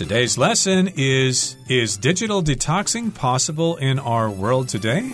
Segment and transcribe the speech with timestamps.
[0.00, 5.12] Today's lesson is Is digital detoxing possible in our world today?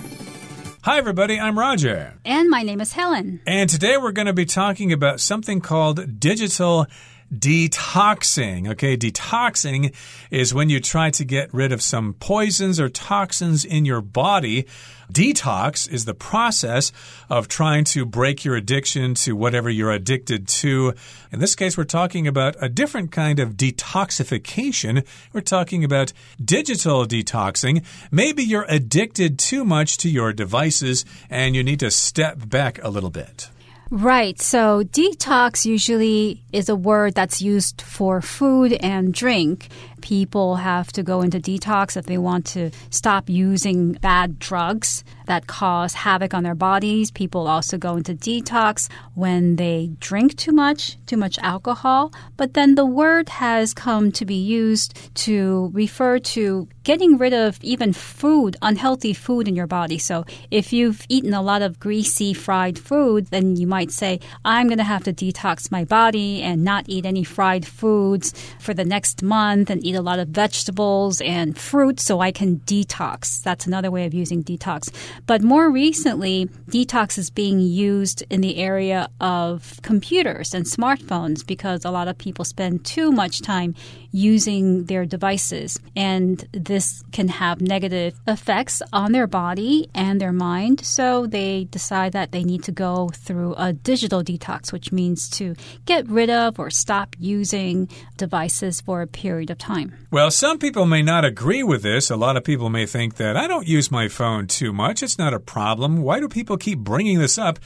[0.82, 2.14] Hi, everybody, I'm Roger.
[2.24, 3.40] And my name is Helen.
[3.48, 6.86] And today we're going to be talking about something called digital
[7.32, 8.68] detoxing.
[8.70, 9.94] Okay, detoxing
[10.30, 14.66] is when you try to get rid of some poisons or toxins in your body.
[15.12, 16.92] Detox is the process
[17.30, 20.94] of trying to break your addiction to whatever you're addicted to.
[21.30, 25.06] In this case, we're talking about a different kind of detoxification.
[25.32, 26.12] We're talking about
[26.44, 27.84] digital detoxing.
[28.10, 32.88] Maybe you're addicted too much to your devices and you need to step back a
[32.88, 33.48] little bit.
[33.90, 34.40] Right.
[34.40, 39.68] So detox usually is a word that's used for food and drink
[40.06, 45.48] people have to go into detox if they want to stop using bad drugs that
[45.48, 47.10] cause havoc on their bodies.
[47.10, 52.12] People also go into detox when they drink too much, too much alcohol.
[52.36, 57.58] But then the word has come to be used to refer to getting rid of
[57.62, 59.98] even food, unhealthy food in your body.
[59.98, 64.68] So if you've eaten a lot of greasy fried food, then you might say, I'm
[64.68, 68.84] going to have to detox my body and not eat any fried foods for the
[68.84, 73.42] next month and eat a lot of vegetables and fruit so I can detox.
[73.42, 74.90] That's another way of using detox.
[75.26, 81.84] But more recently, detox is being used in the area of computers and smartphones because
[81.84, 83.74] a lot of people spend too much time
[84.12, 85.78] using their devices.
[85.94, 90.84] And this can have negative effects on their body and their mind.
[90.84, 95.54] So they decide that they need to go through a digital detox, which means to
[95.84, 99.75] get rid of or stop using devices for a period of time.
[100.10, 102.10] Well, some people may not agree with this.
[102.10, 105.02] A lot of people may think that I don't use my phone too much.
[105.02, 105.98] It's not a problem.
[105.98, 107.58] Why do people keep bringing this up?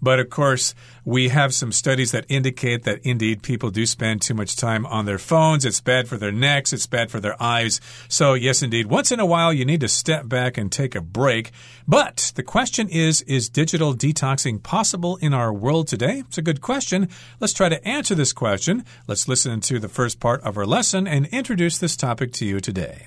[0.00, 4.34] But of course, we have some studies that indicate that indeed people do spend too
[4.34, 5.64] much time on their phones.
[5.64, 7.80] It's bad for their necks, it's bad for their eyes.
[8.08, 11.00] So, yes, indeed, once in a while, you need to step back and take a
[11.00, 11.50] break.
[11.86, 16.20] But the question is Is digital detoxing possible in our world today?
[16.20, 17.08] It's a good question.
[17.40, 18.84] Let's try to answer this question.
[19.06, 22.60] Let's listen to the first part of our lesson and introduce this topic to you
[22.60, 23.06] today.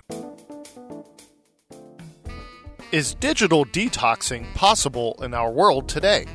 [2.92, 6.26] Is digital detoxing possible in our world today?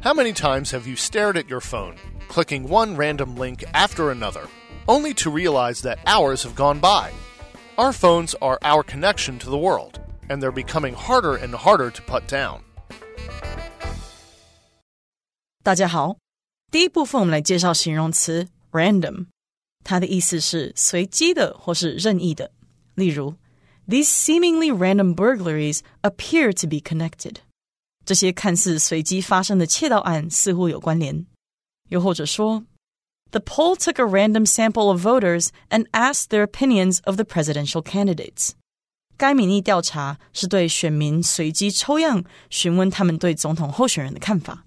[0.00, 1.96] How many times have you stared at your phone,
[2.28, 4.48] clicking one random link after another,
[4.86, 7.10] only to realize that hours have gone by?
[7.76, 12.02] Our phones are our connection to the world, and they're becoming harder and harder to
[12.02, 12.60] put down.
[15.62, 16.18] 大家好，
[16.70, 19.26] 第一部分我们来介绍形容词 random，
[19.82, 22.50] 它的意思是随机的或是任意的。
[22.94, 23.36] 例如，
[23.88, 27.36] These seemingly random burglaries appear to be connected。
[28.08, 31.26] 这些看似随机发生的窃盗案似乎有关联。
[31.88, 32.64] 又或者说，
[33.30, 38.50] The poll took a random sample of voters and asked their opinions of the presidential candidates。
[39.16, 44.64] 该民意调查是对选民随机抽样询问他们对总统候选人的看法。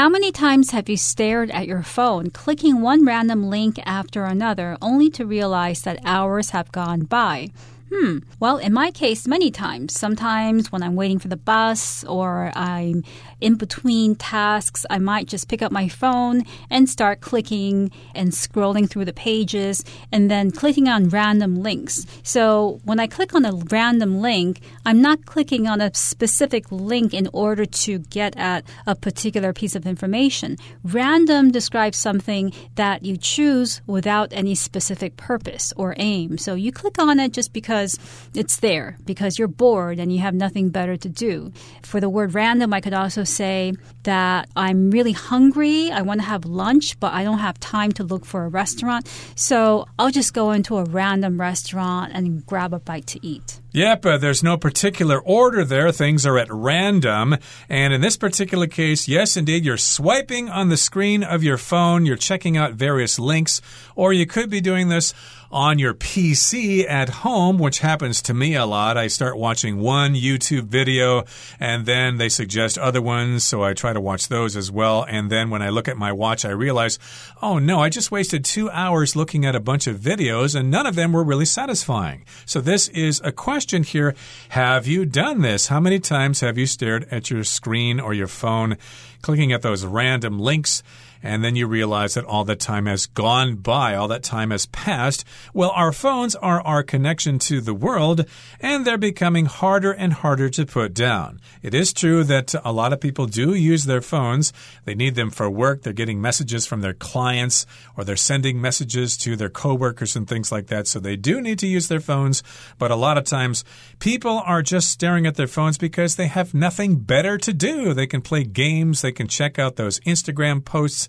[0.00, 4.78] How many times have you stared at your phone, clicking one random link after another,
[4.80, 7.50] only to realize that hours have gone by?
[7.92, 8.18] Hmm.
[8.38, 9.98] Well, in my case, many times.
[9.98, 13.02] Sometimes when I'm waiting for the bus or I'm
[13.40, 18.88] in between tasks, I might just pick up my phone and start clicking and scrolling
[18.88, 22.06] through the pages and then clicking on random links.
[22.22, 27.12] So when I click on a random link, I'm not clicking on a specific link
[27.12, 30.56] in order to get at a particular piece of information.
[30.84, 36.38] Random describes something that you choose without any specific purpose or aim.
[36.38, 37.98] So you click on it just because because
[38.34, 41.52] it's there, because you're bored and you have nothing better to do.
[41.82, 45.90] For the word random, I could also say that I'm really hungry.
[45.90, 49.08] I want to have lunch, but I don't have time to look for a restaurant.
[49.34, 53.60] So I'll just go into a random restaurant and grab a bite to eat.
[53.72, 55.92] Yep, uh, there's no particular order there.
[55.92, 57.36] Things are at random.
[57.68, 62.04] And in this particular case, yes, indeed, you're swiping on the screen of your phone,
[62.04, 63.62] you're checking out various links,
[63.94, 65.14] or you could be doing this
[65.50, 68.96] on your PC at home, which happens to me a lot.
[68.96, 71.24] I start watching one YouTube video
[71.58, 75.04] and then they suggest other ones, so I try to watch those as well.
[75.08, 76.98] And then when I look at my watch, I realize,
[77.42, 80.86] oh no, I just wasted two hours looking at a bunch of videos and none
[80.86, 82.24] of them were really satisfying.
[82.46, 84.14] So this is a question here
[84.50, 85.66] Have you done this?
[85.66, 88.76] How many times have you stared at your screen or your phone,
[89.22, 90.82] clicking at those random links?
[91.22, 94.66] And then you realize that all that time has gone by, all that time has
[94.66, 95.24] passed.
[95.52, 98.24] Well, our phones are our connection to the world,
[98.60, 101.40] and they're becoming harder and harder to put down.
[101.62, 104.52] It is true that a lot of people do use their phones.
[104.84, 105.82] They need them for work.
[105.82, 110.50] They're getting messages from their clients or they're sending messages to their coworkers and things
[110.50, 110.86] like that.
[110.86, 112.42] So they do need to use their phones.
[112.78, 113.64] But a lot of times
[113.98, 117.92] people are just staring at their phones because they have nothing better to do.
[117.92, 119.02] They can play games.
[119.02, 121.08] They can check out those Instagram posts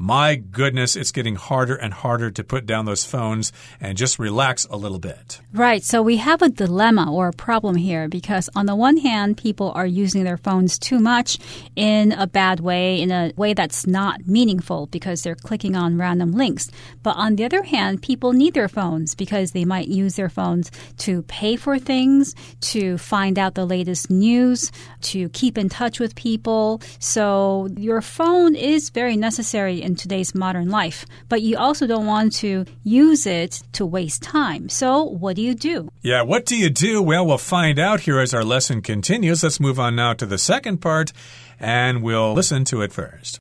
[0.00, 3.52] my goodness, it's getting harder and harder to put down those phones
[3.82, 5.42] and just relax a little bit.
[5.52, 5.84] Right.
[5.84, 9.72] So we have a dilemma or a problem here because, on the one hand, people
[9.72, 11.36] are using their phones too much
[11.76, 16.32] in a bad way, in a way that's not meaningful because they're clicking on random
[16.32, 16.70] links.
[17.02, 20.70] But on the other hand, people need their phones because they might use their phones
[20.98, 22.34] to pay for things,
[22.72, 26.80] to find out the latest news, to keep in touch with people.
[27.00, 32.32] So your phone is very necessary in today's modern life, but you also don't want
[32.32, 34.68] to use it to waste time.
[34.68, 35.90] So, what do you do?
[36.00, 37.02] Yeah, what do you do?
[37.02, 39.42] Well, we'll find out here as our lesson continues.
[39.42, 41.12] Let's move on now to the second part,
[41.58, 43.40] and we'll listen to it first.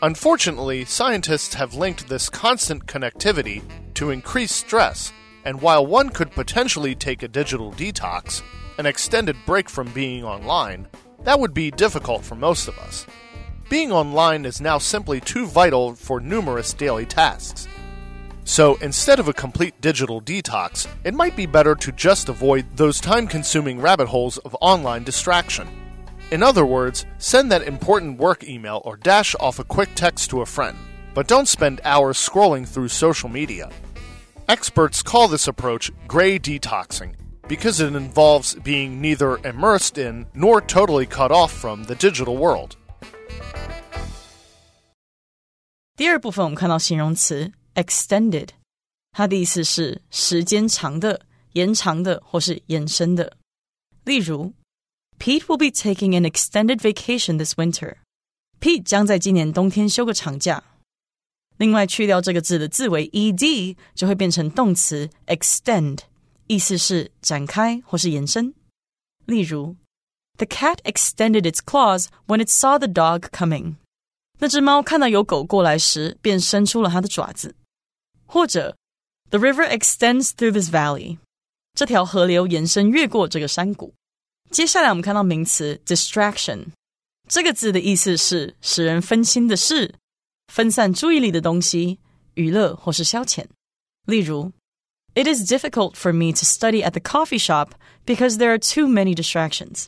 [0.00, 3.62] Unfortunately, scientists have linked this constant connectivity
[3.94, 5.12] to increased stress,
[5.44, 8.42] and while one could potentially take a digital detox,
[8.78, 10.86] an extended break from being online,
[11.24, 13.06] that would be difficult for most of us.
[13.70, 17.66] Being online is now simply too vital for numerous daily tasks.
[18.44, 23.00] So instead of a complete digital detox, it might be better to just avoid those
[23.00, 25.66] time consuming rabbit holes of online distraction.
[26.30, 30.42] In other words, send that important work email or dash off a quick text to
[30.42, 30.76] a friend,
[31.14, 33.70] but don't spend hours scrolling through social media.
[34.46, 37.14] Experts call this approach gray detoxing
[37.48, 42.76] because it involves being neither immersed in nor totally cut off from the digital world.
[45.96, 48.48] 第二部分我们看到形容词 extended，
[49.12, 51.20] 它的意思是时间长的、
[51.52, 53.36] 延长的或是延伸的。
[54.04, 54.52] 例如
[55.18, 57.98] ，Pete will be taking an extended vacation this winter.
[58.60, 60.64] Pete 将在今年冬天休个长假。
[61.56, 66.00] 另外，去掉这个字的字尾 ed，就会变成动词 extend，
[66.48, 68.52] 意思是展开或是延伸。
[69.26, 69.76] 例如
[70.37, 73.75] ，The cat extended its claws when it saw the dog coming.
[74.39, 77.55] 那只猫看到有狗过来时，便伸出了它的爪子。
[78.25, 78.75] 或者，
[79.29, 81.17] The river extends through this valley。
[81.73, 83.93] 这条河流延伸越过这个山谷。
[84.49, 86.67] 接下来我们看到名词 distraction，
[87.27, 89.95] 这个字的意思是使人分心的事、
[90.47, 91.99] 分散注意力的东西、
[92.33, 93.45] 娱乐或是消遣。
[94.05, 94.51] 例如，
[95.13, 97.71] It is difficult for me to study at the coffee shop
[98.05, 99.87] because there are too many distractions。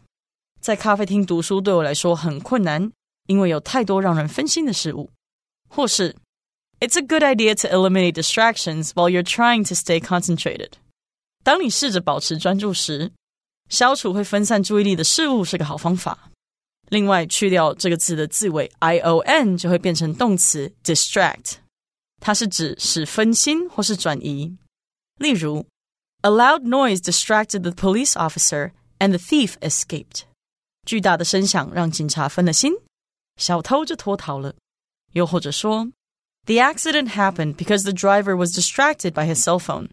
[0.60, 2.92] 在咖啡厅读书对我来说很困难，
[3.28, 5.10] 因为有太多让人分心的事物，
[5.68, 6.16] 或是
[6.80, 10.74] It's a good idea to eliminate distractions while you're trying to stay concentrated。
[11.44, 13.12] 当你试着保持专注时，
[13.70, 16.30] 消除会分散注意力的事物是个好方法。
[16.90, 21.54] 另外，去掉这个字的字尾 i o n 就会变成动词 distract，
[22.20, 24.58] 它是指使分心或是转移。
[25.18, 25.66] 例如，
[26.22, 30.24] A loud noise distracted the police officer and the thief escaped。
[30.86, 32.74] 巨大的声响让警察分了心。
[33.38, 34.56] 小偷就脱逃了。
[35.14, 35.92] 又或者说，
[36.46, 39.90] The accident happened because the driver was distracted by his cell phone。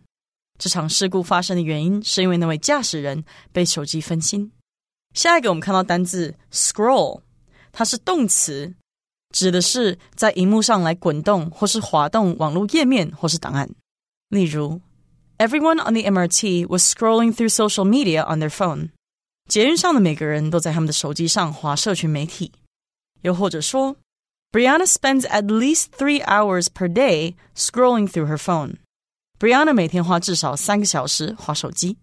[0.58, 4.50] 这场事故发生的原因是因为那位驾驶人被手机分心。
[5.14, 7.22] 下一个我们看到单字 scroll，
[7.72, 8.74] 它是动词，
[9.32, 13.70] 指的是在荧幕上来滚动或是滑动网络页面或是档案。
[14.28, 14.80] 例如，
[15.38, 18.90] Everyone on the MRT was scrolling through social media on their phone。
[19.49, 22.51] 捷运上的每个人都在他们的手机上划社群媒体。
[23.21, 23.95] 又或者说
[24.51, 28.75] ，Brianna spends at least three hours per day scrolling through her phone。
[29.39, 31.97] Brianna 每天花至少三个小时划手机。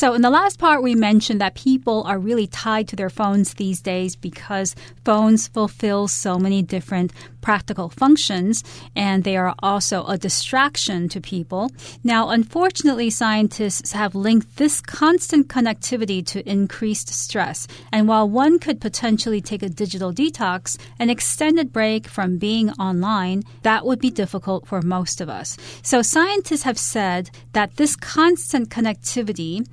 [0.00, 3.52] So, in the last part, we mentioned that people are really tied to their phones
[3.52, 8.64] these days because phones fulfill so many different practical functions
[8.96, 11.70] and they are also a distraction to people.
[12.02, 17.66] Now, unfortunately, scientists have linked this constant connectivity to increased stress.
[17.92, 23.42] And while one could potentially take a digital detox, an extended break from being online,
[23.62, 25.58] that would be difficult for most of us.
[25.82, 29.66] So, scientists have said that this constant connectivity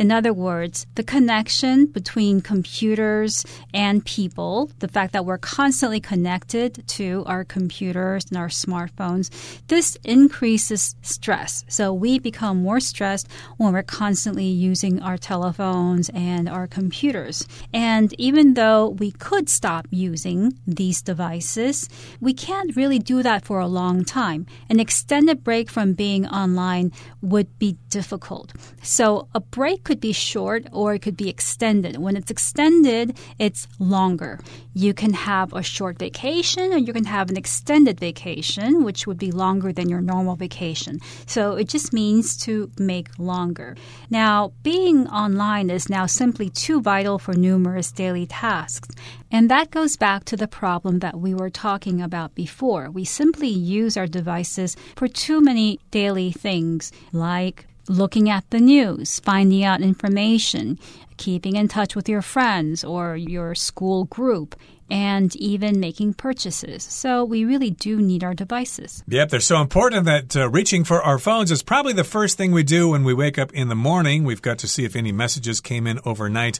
[0.00, 6.82] In other words, the connection between computers and people, the fact that we're constantly connected
[6.96, 9.28] to our computers and our smartphones,
[9.68, 11.66] this increases stress.
[11.68, 13.28] So we become more stressed
[13.58, 17.46] when we're constantly using our telephones and our computers.
[17.74, 21.90] And even though we could stop using these devices,
[22.22, 24.46] we can't really do that for a long time.
[24.70, 26.90] An extended break from being online
[27.20, 28.54] would be difficult.
[28.82, 31.96] So a break could be short or it could be extended.
[31.96, 34.38] When it's extended, it's longer.
[34.72, 39.18] You can have a short vacation or you can have an extended vacation, which would
[39.18, 41.00] be longer than your normal vacation.
[41.26, 43.76] So it just means to make longer.
[44.10, 48.94] Now, being online is now simply too vital for numerous daily tasks.
[49.32, 52.92] And that goes back to the problem that we were talking about before.
[52.92, 59.20] We simply use our devices for too many daily things like looking at the news,
[59.20, 60.78] finding out information,
[61.16, 64.54] keeping in touch with your friends or your school group,
[64.90, 66.82] and even making purchases.
[66.82, 69.04] So we really do need our devices.
[69.06, 72.52] Yep, they're so important that uh, reaching for our phones is probably the first thing
[72.52, 74.24] we do when we wake up in the morning.
[74.24, 76.58] We've got to see if any messages came in overnight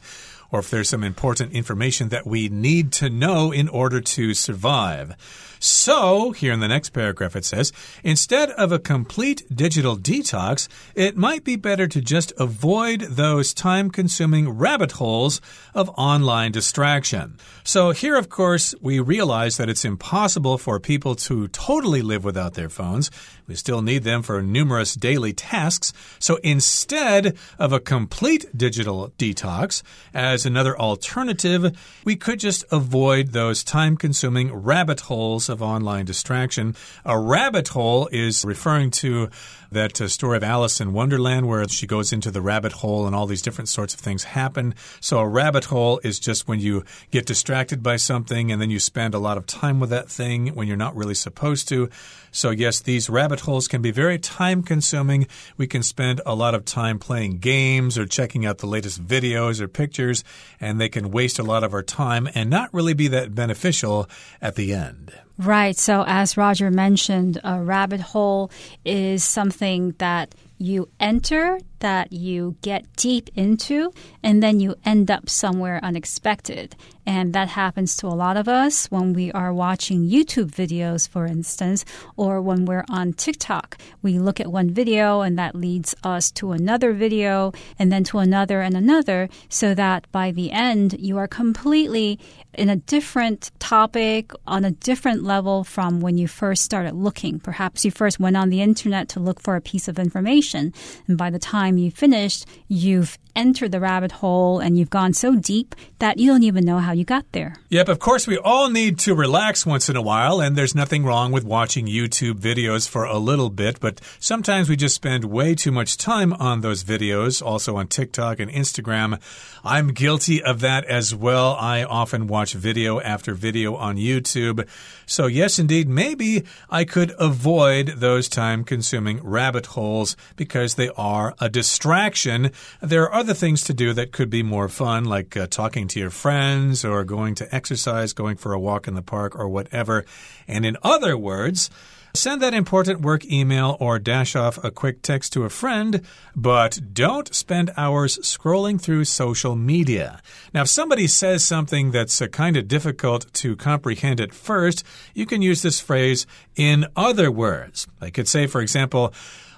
[0.51, 5.15] or if there's some important information that we need to know in order to survive.
[5.63, 7.71] So, here in the next paragraph, it says
[8.03, 13.91] instead of a complete digital detox, it might be better to just avoid those time
[13.91, 15.39] consuming rabbit holes
[15.75, 17.37] of online distraction.
[17.63, 22.55] So, here, of course, we realize that it's impossible for people to totally live without
[22.55, 23.11] their phones.
[23.51, 25.91] We still need them for numerous daily tasks.
[26.19, 33.65] So, instead of a complete digital detox, as another alternative, we could just avoid those
[33.65, 36.77] time consuming rabbit holes of online distraction.
[37.03, 39.29] A rabbit hole is referring to
[39.71, 43.15] that uh, story of Alice in Wonderland where she goes into the rabbit hole and
[43.15, 44.75] all these different sorts of things happen.
[44.99, 48.79] So a rabbit hole is just when you get distracted by something and then you
[48.79, 51.89] spend a lot of time with that thing when you're not really supposed to.
[52.31, 55.27] So yes, these rabbit holes can be very time consuming.
[55.57, 59.61] We can spend a lot of time playing games or checking out the latest videos
[59.61, 60.23] or pictures,
[60.59, 64.09] and they can waste a lot of our time and not really be that beneficial
[64.41, 65.11] at the end.
[65.37, 65.75] Right.
[65.75, 68.51] So, as Roger mentioned, a rabbit hole
[68.85, 73.91] is something that you enter, that you get deep into,
[74.23, 76.75] and then you end up somewhere unexpected.
[77.03, 81.25] And that happens to a lot of us when we are watching YouTube videos, for
[81.25, 81.83] instance,
[82.15, 83.79] or when we're on TikTok.
[84.03, 88.19] We look at one video and that leads us to another video and then to
[88.19, 92.19] another and another, so that by the end, you are completely
[92.53, 97.39] in a different topic on a different level from when you first started looking.
[97.39, 100.71] Perhaps you first went on the internet to look for a piece of information,
[101.07, 101.39] and by the
[101.71, 106.29] time you finished, you've entered the rabbit hole and you've gone so deep that you
[106.29, 107.55] don't even know how you got there.
[107.69, 111.05] Yep, of course, we all need to relax once in a while, and there's nothing
[111.05, 115.55] wrong with watching YouTube videos for a little bit, but sometimes we just spend way
[115.55, 119.17] too much time on those videos, also on TikTok and Instagram.
[119.63, 121.55] I'm guilty of that as well.
[121.57, 124.67] I often watch video after video on YouTube.
[125.11, 131.35] So, yes, indeed, maybe I could avoid those time consuming rabbit holes because they are
[131.37, 132.51] a distraction.
[132.81, 135.99] There are other things to do that could be more fun, like uh, talking to
[135.99, 140.05] your friends or going to exercise, going for a walk in the park, or whatever.
[140.47, 141.69] And in other words,
[142.13, 146.01] Send that important work email or dash off a quick text to a friend,
[146.35, 150.21] but don't spend hours scrolling through social media.
[150.53, 155.25] Now, if somebody says something that's uh, kind of difficult to comprehend at first, you
[155.25, 156.25] can use this phrase
[156.55, 157.87] in other words.
[158.01, 159.13] I could say, for example,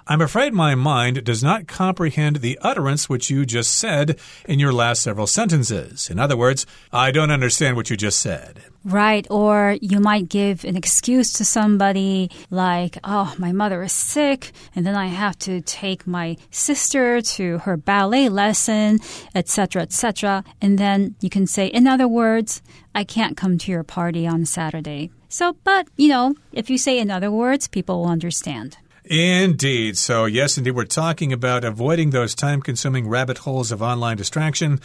[0.06, 4.74] I'm afraid my mind does not comprehend the utterance which you just said in your
[4.74, 6.10] last several sentences.
[6.10, 8.64] In other words, I don't understand what you just said.
[8.86, 9.26] Right.
[9.30, 14.86] Or you might give an excuse to somebody like, oh, my mother is sick, and
[14.86, 19.00] then I have to take my sister to her ballet lesson,
[19.34, 20.44] etc., etc.
[20.62, 22.62] And then you can say, in other words,
[22.94, 25.12] I can't come to your party on Saturday.
[25.30, 28.78] So, but, you know, if you say in other words, people will understand.
[29.06, 29.98] Indeed.
[29.98, 34.80] So, yes, indeed, we're talking about avoiding those time consuming rabbit holes of online distraction.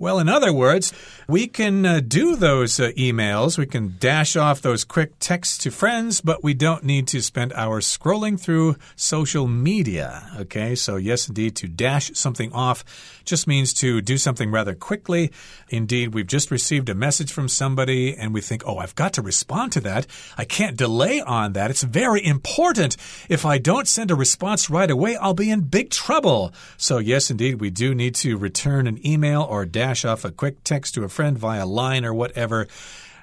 [0.00, 0.94] Well, in other words,
[1.28, 5.70] we can uh, do those uh, emails, we can dash off those quick texts to
[5.70, 10.26] friends, but we don't need to spend hours scrolling through social media.
[10.38, 12.82] Okay, so yes, indeed, to dash something off
[13.26, 15.32] just means to do something rather quickly.
[15.68, 19.22] Indeed, we've just received a message from somebody and we think, oh, I've got to
[19.22, 20.06] respond to that.
[20.38, 21.70] I can't delay on that.
[21.70, 22.96] It's very important.
[23.28, 26.54] If I don't send a response right away, I'll be in big trouble.
[26.78, 30.30] So, yes, indeed, we do need to return an email or dash dash off a
[30.30, 32.68] quick text to a friend via line or whatever.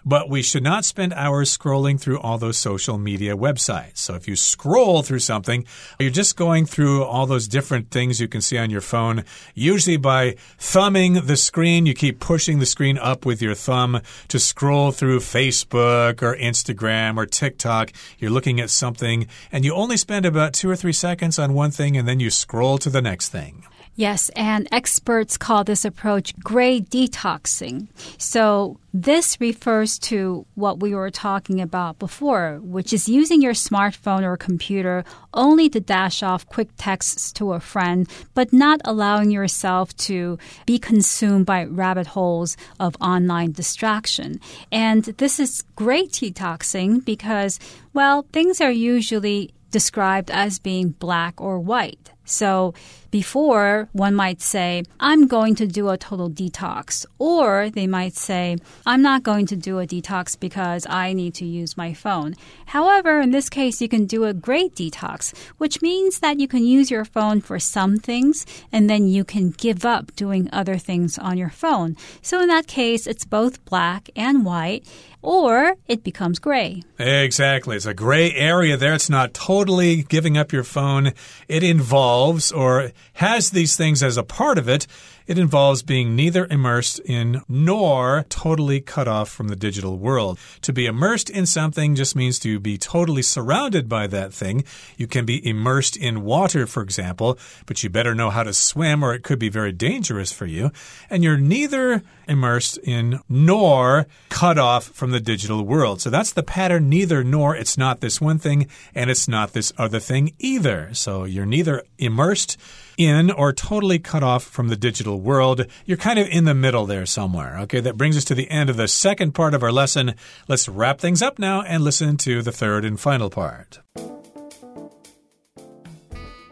[0.04, 4.00] But we should not spend hours scrolling through all those social media websites.
[4.00, 5.66] So if you scroll through something,
[5.98, 9.96] you're just going through all those different things you can see on your phone, usually
[9.96, 11.86] by thumbing the screen.
[11.86, 17.16] You keep pushing the screen up with your thumb to scroll through Facebook or Instagram
[17.16, 17.94] or TikTok.
[18.20, 21.72] You're looking at something and you only spend about two or three seconds on one
[21.72, 23.64] thing and then you scroll to the next thing.
[23.98, 27.88] Yes, and experts call this approach gray detoxing.
[28.20, 34.22] So, this refers to what we were talking about before, which is using your smartphone
[34.22, 39.98] or computer only to dash off quick texts to a friend, but not allowing yourself
[39.98, 40.38] to
[40.68, 44.40] be consumed by rabbit holes of online distraction.
[44.72, 47.60] And this is gray detoxing because,
[47.96, 52.12] well, things are usually described as being black or white.
[52.26, 52.74] So
[53.12, 57.06] before, one might say, I'm going to do a total detox.
[57.20, 61.46] Or they might say, I'm not going to do a detox because I need to
[61.46, 62.36] use my phone.
[62.68, 66.66] However, in this case, you can do a gray detox, which means that you can
[66.66, 71.18] use your phone for some things and then you can give up doing other things
[71.18, 71.96] on your phone.
[72.22, 74.86] So in that case, it's both black and white
[75.22, 76.84] or it becomes gray.
[77.00, 77.76] Exactly.
[77.76, 78.94] It's a gray area there.
[78.94, 81.14] It's not totally giving up your phone.
[81.48, 84.88] It involves or has these things as a part of it.
[85.28, 90.40] It involves being neither immersed in nor totally cut off from the digital world.
[90.62, 94.64] To be immersed in something just means to be totally surrounded by that thing.
[94.96, 99.04] You can be immersed in water, for example, but you better know how to swim
[99.04, 100.72] or it could be very dangerous for you.
[101.10, 106.00] And you're neither immersed in nor cut off from the digital world.
[106.00, 107.54] So that's the pattern neither nor.
[107.54, 110.94] It's not this one thing and it's not this other thing either.
[110.94, 112.58] So you're neither immersed
[112.98, 115.66] in or totally cut off from the digital world.
[115.86, 117.58] You're kind of in the middle there somewhere.
[117.60, 120.16] Okay, that brings us to the end of the second part of our lesson.
[120.48, 123.80] Let's wrap things up now and listen to the third and final part.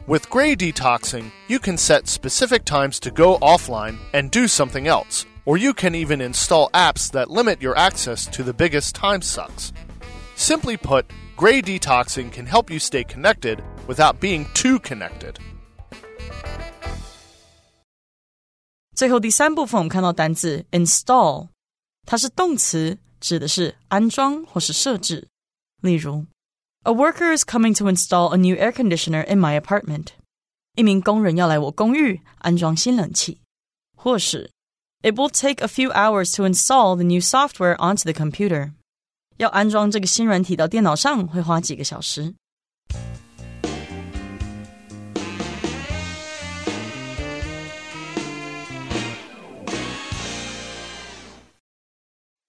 [0.08, 5.26] With gray detoxing, you can set specific times to go offline and do something else,
[5.46, 9.74] or you can even install apps that limit your access to the biggest time sucks.
[10.36, 15.40] Simply put, gray detoxing can help you stay connected without being too connected.
[18.95, 21.49] 最后第三部分，我们看到单字 install，
[22.07, 25.29] 它是动词，指的是安装或是设置。
[25.81, 26.27] 例如，
[26.83, 30.09] A worker is coming to install a new air conditioner in my apartment。
[30.77, 33.41] 一名工人要来我公寓安装新冷气。
[33.97, 34.51] 或是，
[35.03, 38.73] It will take a few hours to install the new software onto the computer。
[39.39, 42.35] 要安装这个新软体到电脑上会花几个小时。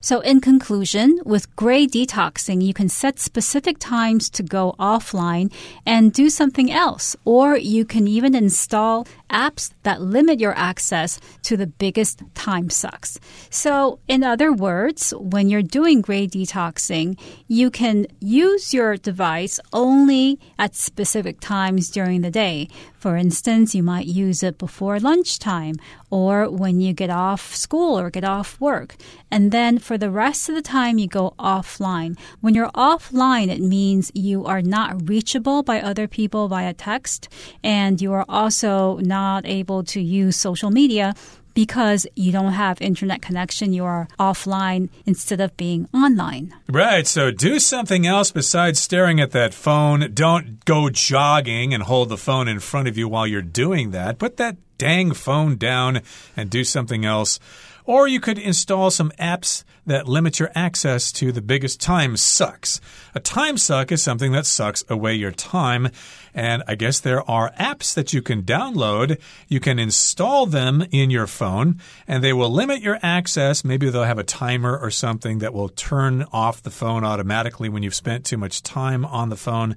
[0.06, 5.52] So, in conclusion, with gray detoxing, you can set specific times to go offline
[5.84, 11.56] and do something else, or you can even install apps that limit your access to
[11.56, 13.18] the biggest time sucks.
[13.50, 20.38] So, in other words, when you're doing gray detoxing, you can use your device only
[20.56, 22.68] at specific times during the day.
[23.06, 25.76] For instance, you might use it before lunchtime
[26.10, 28.96] or when you get off school or get off work.
[29.30, 32.18] And then for the rest of the time, you go offline.
[32.40, 37.28] When you're offline, it means you are not reachable by other people via text
[37.62, 41.14] and you are also not able to use social media
[41.56, 46.54] because you don't have internet connection, you are offline instead of being online.
[46.70, 47.06] Right.
[47.06, 50.12] So do something else besides staring at that phone.
[50.12, 54.18] Don't go jogging and hold the phone in front of you while you're doing that.
[54.18, 56.02] Put that dang phone down
[56.36, 57.40] and do something else.
[57.86, 62.80] Or you could install some apps that limit your access to the biggest time sucks.
[63.14, 65.90] A time suck is something that sucks away your time.
[66.34, 69.20] And I guess there are apps that you can download.
[69.46, 73.64] You can install them in your phone and they will limit your access.
[73.64, 77.84] Maybe they'll have a timer or something that will turn off the phone automatically when
[77.84, 79.76] you've spent too much time on the phone.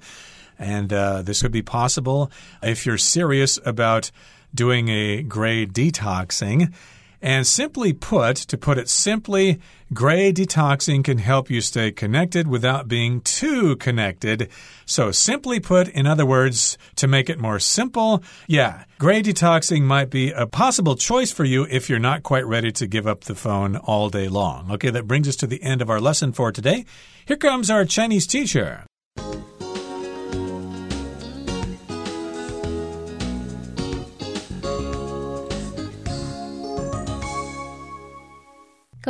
[0.58, 4.10] And uh, this would be possible if you're serious about
[4.52, 6.74] doing a gray detoxing.
[7.22, 9.60] And simply put, to put it simply,
[9.92, 14.48] gray detoxing can help you stay connected without being too connected.
[14.86, 20.08] So, simply put, in other words, to make it more simple, yeah, gray detoxing might
[20.08, 23.34] be a possible choice for you if you're not quite ready to give up the
[23.34, 24.70] phone all day long.
[24.72, 26.86] Okay, that brings us to the end of our lesson for today.
[27.26, 28.86] Here comes our Chinese teacher.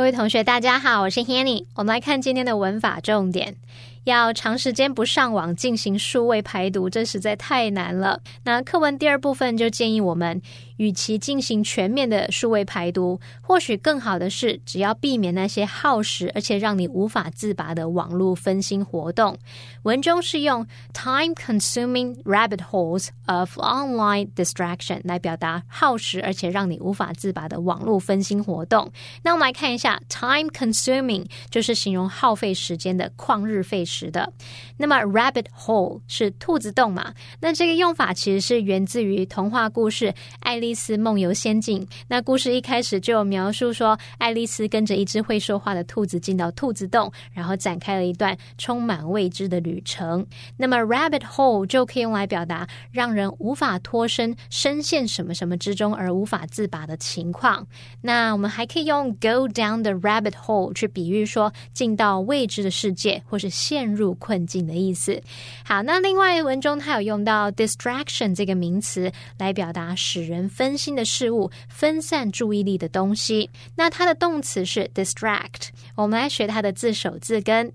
[0.01, 1.63] 各位同学，大家好，我是 Hanny。
[1.75, 3.55] 我们来看今天的文法重点。
[4.03, 8.19] 要长时间不上网进行数位排毒，这实在太难了。
[8.43, 10.41] 那课文第二部分就建议我们，
[10.77, 19.37] 与其进行全面的数位排毒，或许更好的是，只要避免那些耗时而且让你无法自拔的网络分心活动。
[19.83, 28.91] 文中是用 time-consuming rabbit holes of online distraction 来表达耗时而且让你无法自拔的网络分心活动。
[29.23, 33.81] 那我们来看一下，time-consuming 就是形容耗费时间的旷日费。
[33.83, 34.31] 时的，
[34.77, 37.13] 那么 rabbit hole 是兔子洞嘛？
[37.39, 41.85] 那这个用法其实是源自于童话故事《爱丽丝梦游仙境》。
[42.07, 50.25] 那故事一开始就有描述说，爱丽丝跟着一只会说话的兔子进到兔子洞，然后展开了一段充满未知的旅程。
[50.55, 57.67] 那么 rabbit hole 就可以用来表达让人无法脱身、深陷什么什么之中而无法自拔的情况。
[57.99, 63.81] 那我们还可以用 go down the rabbit hole 去比喻说进到未知的世界，或是陷。
[63.91, 65.21] 入困境的意思。
[65.65, 73.49] 好，那另外文中它有用到 distraction 这个名词来表达使人分心的事物、分散注意力的东西。
[73.75, 75.69] 那它的动词是 distract。
[75.95, 77.71] 我们来学它的字首字根。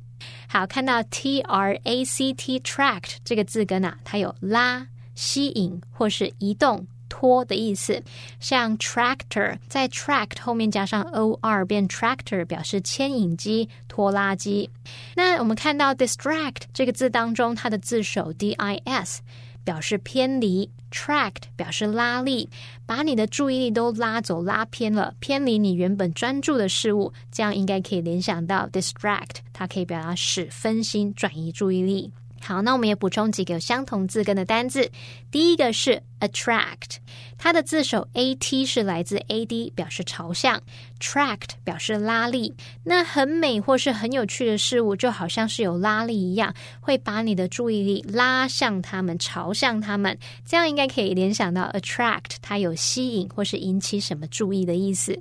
[0.49, 6.87] 好，看到 t r a c t tract 这个字根啊，它有拉、吸引或是移动。
[7.09, 8.03] 拖的意思，
[8.41, 14.69] 像 tractor 在 tract 后面加上 o r 变 tractor，表示牵引机、拖拉机。
[15.15, 19.23] 那我们看到 distract 这个字当中，它的字首 d i s
[19.67, 22.49] 表示偏离，tract 表示拉力，
[22.87, 32.13] 把你的注意力都拉走、拉偏了，偏离你原本专注的事物，这样应该可以联想到 distract，它可以表达使分心、转移注意力。
[32.41, 34.91] 好，那我们也补充几个有相同字根的单字。
[35.31, 36.99] 第一个是 attract，
[37.37, 40.63] 它的字首 a t 是来自 a d，表示朝向
[41.01, 42.55] ；tract 表示拉力。
[42.85, 50.17] 那很美或是很有趣的事物，就好像是有拉力一样，会把你的注意力拉向他们，朝向他们。
[50.45, 55.19] 这样应该可以联想到 attract，它有吸引或是引起什么注意的意思。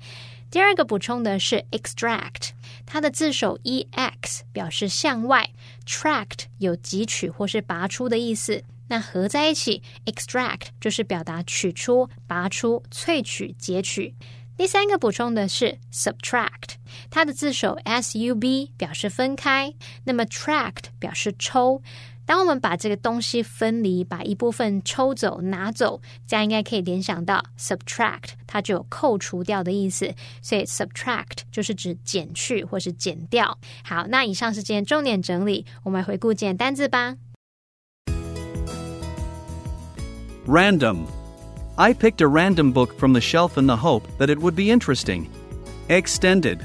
[0.52, 2.52] 第二个补充的是 extract，
[2.86, 5.50] 它的字首 e x 表示向外
[5.86, 8.64] ，tract 有汲取或是拔出的意思。
[8.88, 14.14] 那合在一起，extract 就是表达取出、拔出、萃取、截取。
[14.58, 16.76] 第三个补充的是 subtract，
[17.10, 19.74] 它的字首 s u b 表示分开，
[20.06, 21.82] 那么 tract 表示抽。
[22.27, 30.15] 当我们把这个东西分离，把一部分抽走、拿走，这样应该可以联想到 subtract，它就有扣除掉的意思。
[30.41, 33.59] 所以 subtract 就是指减去或是减掉。
[33.83, 37.17] 好，那以上是今天重点整理，我们来回顾今天单字吧。
[40.47, 41.07] Random.
[41.77, 44.71] I picked a random book from the shelf in the hope that it would be
[44.71, 45.27] interesting.
[45.89, 46.61] Extended.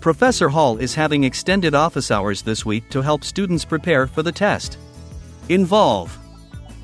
[0.00, 4.32] Professor Hall is having extended office hours this week to help students prepare for the
[4.32, 4.76] test.
[5.49, 6.17] Involve.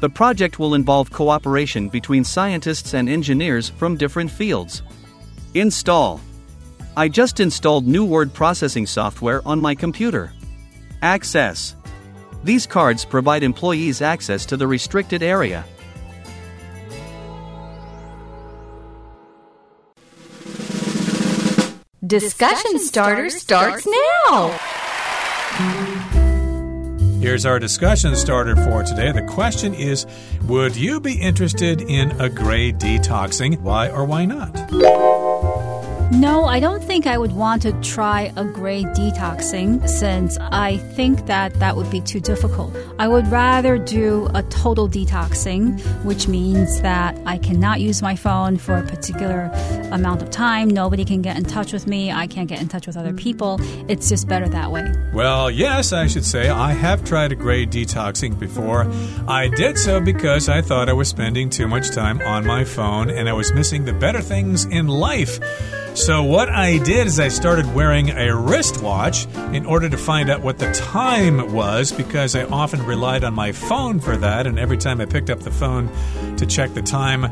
[0.01, 4.83] The project will involve cooperation between scientists and engineers from different fields.
[5.55, 6.21] Install.
[6.95, 10.31] I just installed new word processing software on my computer.
[11.01, 11.75] Access.
[12.43, 15.65] These cards provide employees access to the restricted area.
[22.05, 24.59] Discussion Starter starts now.
[27.21, 29.11] Here's our discussion starter for today.
[29.11, 30.07] The question is
[30.47, 33.59] Would you be interested in a gray detoxing?
[33.61, 34.55] Why or why not?
[36.11, 41.25] No, I don't think I would want to try a gray detoxing since I think
[41.27, 42.75] that that would be too difficult.
[42.99, 48.57] I would rather do a total detoxing, which means that I cannot use my phone
[48.57, 49.49] for a particular
[49.93, 50.69] amount of time.
[50.69, 52.11] Nobody can get in touch with me.
[52.11, 53.59] I can't get in touch with other people.
[53.87, 54.93] It's just better that way.
[55.13, 58.85] Well, yes, I should say I have tried a gray detoxing before.
[59.29, 63.09] I did so because I thought I was spending too much time on my phone
[63.09, 65.39] and I was missing the better things in life.
[65.93, 70.41] So, what I did is I started wearing a wristwatch in order to find out
[70.41, 74.47] what the time was because I often relied on my phone for that.
[74.47, 75.89] And every time I picked up the phone
[76.37, 77.25] to check the time,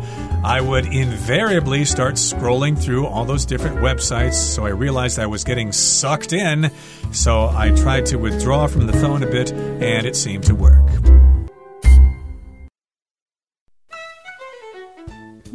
[0.43, 4.33] I would invariably start scrolling through all those different websites.
[4.33, 6.69] So, I realized I was getting sucked in.
[7.11, 10.88] So, I tried to withdraw from the phone a bit, and it seemed to work.